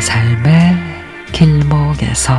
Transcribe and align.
삶의 0.00 0.76
길목에서 1.32 2.34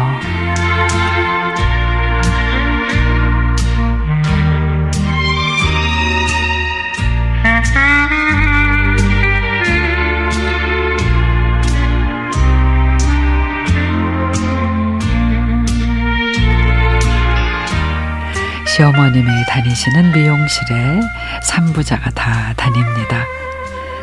시어머님이 18.68 19.46
다니시는 19.48 20.12
미용실에 20.12 21.00
산부자가 21.42 22.10
다 22.12 22.54
다닙니다. 22.58 23.24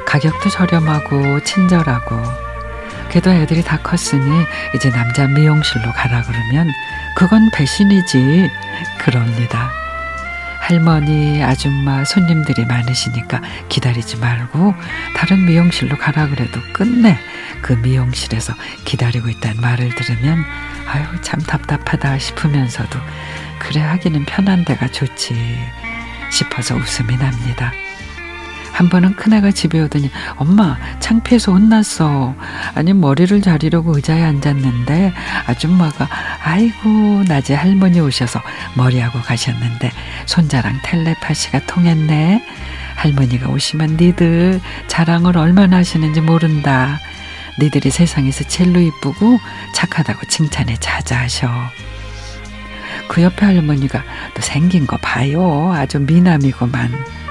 가격도 0.06 0.48
저렴하고 0.48 1.42
친절하고 1.44 2.51
그래도 3.12 3.30
애들이 3.30 3.62
다 3.62 3.76
컸으니 3.76 4.46
이제 4.74 4.88
남자 4.88 5.26
미용실로 5.26 5.92
가라 5.92 6.22
그러면 6.22 6.70
그건 7.14 7.50
배신이지 7.50 8.50
그럽니다. 8.98 9.70
할머니, 10.60 11.44
아줌마, 11.44 12.06
손님들이 12.06 12.64
많으시니까 12.64 13.42
기다리지 13.68 14.16
말고 14.16 14.74
다른 15.14 15.44
미용실로 15.44 15.98
가라 15.98 16.28
그래도 16.28 16.58
끝내 16.72 17.18
그 17.60 17.74
미용실에서 17.74 18.54
기다리고 18.86 19.28
있다는 19.28 19.60
말을 19.60 19.94
들으면 19.94 20.42
아유 20.86 21.04
참 21.20 21.38
답답하다 21.40 22.18
싶으면서도 22.18 22.98
그래 23.58 23.82
하기는 23.82 24.24
편한 24.24 24.64
데가 24.64 24.88
좋지 24.88 25.34
싶어서 26.30 26.76
웃음이 26.76 27.18
납니다. 27.18 27.74
한 28.72 28.88
번은 28.88 29.16
큰애가 29.16 29.52
집에 29.52 29.80
오더니 29.80 30.10
엄마 30.36 30.76
창피해서 30.98 31.52
혼났어. 31.52 32.34
아니 32.74 32.92
머리를 32.92 33.40
자르려고 33.42 33.94
의자에 33.96 34.22
앉았는데 34.22 35.12
아줌마가 35.46 36.08
아이고 36.42 37.24
낮에 37.28 37.54
할머니 37.54 38.00
오셔서 38.00 38.40
머리하고 38.74 39.20
가셨는데 39.20 39.90
손자랑 40.26 40.80
텔레파시가 40.82 41.66
통했네. 41.66 42.44
할머니가 42.96 43.48
오시면 43.48 43.96
니들 43.98 44.60
자랑을 44.86 45.36
얼마나 45.36 45.78
하시는지 45.78 46.20
모른다. 46.20 47.00
니들이 47.58 47.90
세상에서 47.90 48.44
제일로 48.44 48.80
이쁘고 48.80 49.38
착하다고 49.74 50.26
칭찬에 50.26 50.76
자자하셔. 50.80 51.50
그 53.08 53.22
옆에 53.22 53.44
할머니가 53.44 54.02
또 54.34 54.40
생긴 54.40 54.86
거 54.86 54.96
봐요. 54.96 55.72
아주 55.74 55.98
미남이고만. 56.00 57.22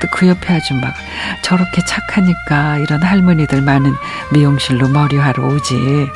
또그 0.00 0.28
옆에 0.28 0.54
아줌마가 0.54 0.94
저렇게 1.42 1.82
착하니까 1.84 2.78
이런 2.78 3.02
할머니들 3.02 3.62
많은 3.62 3.94
미용실로 4.32 4.88
머리하러 4.88 5.46
오지. 5.46 6.08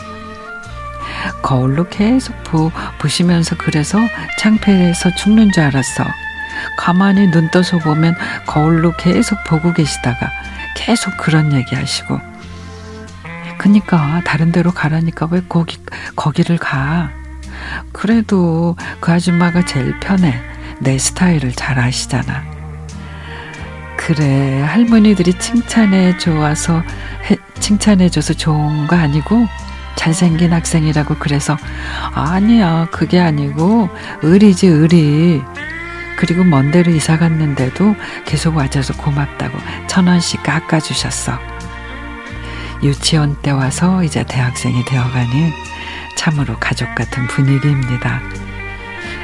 거울로 1.42 1.88
계속 1.88 2.42
보, 2.44 2.70
보시면서 2.98 3.56
그래서 3.56 3.98
창피해서 4.38 5.14
죽는 5.14 5.52
줄 5.52 5.64
알았어. 5.64 6.05
가만히 6.77 7.30
눈 7.30 7.50
떠서 7.50 7.78
보면 7.78 8.14
거울로 8.46 8.92
계속 8.96 9.42
보고 9.44 9.72
계시다가 9.72 10.30
계속 10.74 11.16
그런 11.16 11.52
얘기 11.52 11.74
하시고. 11.74 12.20
그니까 13.58 14.22
다른 14.24 14.52
데로 14.52 14.72
가라니까 14.72 15.28
왜 15.30 15.42
거기, 15.48 15.78
거기를 16.17 16.57
가? 16.57 17.11
그래도 17.92 18.77
그 19.01 19.12
아줌마가 19.12 19.64
제일 19.64 19.98
편해. 20.01 20.40
내 20.80 20.96
스타일을 20.96 21.52
잘 21.52 21.78
아시잖아. 21.78 22.59
그래, 24.12 24.60
할머니들이 24.62 25.34
칭찬해 25.34 26.18
좋아서, 26.18 26.82
칭찬해 27.60 28.08
줘서 28.08 28.34
좋은 28.34 28.88
거 28.88 28.96
아니고, 28.96 29.46
잘생긴 29.94 30.52
학생이라고 30.52 31.14
그래서, 31.20 31.56
아니야, 32.12 32.88
그게 32.90 33.20
아니고, 33.20 33.88
의리지, 34.22 34.66
의리. 34.66 35.44
그리고 36.16 36.42
먼 36.42 36.72
데로 36.72 36.90
이사 36.90 37.18
갔는데도 37.18 37.94
계속 38.24 38.56
와줘서 38.56 38.94
고맙다고 38.94 39.56
천 39.86 40.08
원씩 40.08 40.42
깎아주셨어. 40.42 41.38
유치원 42.82 43.36
때 43.42 43.52
와서 43.52 44.02
이제 44.02 44.24
대학생이 44.24 44.84
되어가니 44.86 45.52
참으로 46.16 46.56
가족 46.58 46.96
같은 46.96 47.28
분위기입니다. 47.28 48.20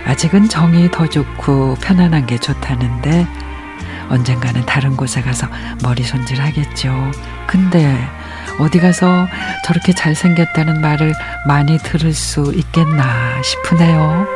아직은 0.06 0.48
정이 0.48 0.92
더 0.92 1.08
좋고 1.08 1.74
편안한 1.80 2.26
게 2.26 2.38
좋다는데 2.38 3.26
언젠가는 4.09 4.65
다른 4.67 4.97
곳에 4.97 5.22
가서 5.22 5.47
머리 5.83 6.03
손질 6.03 6.41
하겠죠. 6.41 6.93
근데 7.47 7.97
어디 8.59 8.78
가서 8.78 9.27
저렇게 9.65 9.93
잘생겼다는 9.93 10.81
말을 10.81 11.12
많이 11.47 11.78
들을 11.78 12.12
수 12.12 12.53
있겠나 12.55 13.43
싶으네요. 13.43 14.27